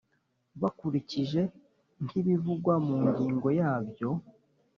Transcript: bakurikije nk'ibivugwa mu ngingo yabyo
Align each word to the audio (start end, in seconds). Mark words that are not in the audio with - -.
bakurikije 0.61 1.41
nk'ibivugwa 2.03 2.73
mu 2.85 2.95
ngingo 3.07 3.47
yabyo 3.59 4.09